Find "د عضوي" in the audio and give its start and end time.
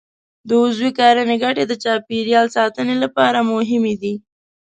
0.47-0.91